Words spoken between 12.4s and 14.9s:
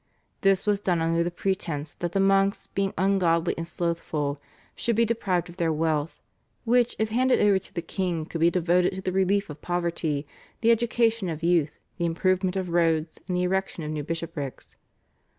of roads, and the erection of new bishoprics.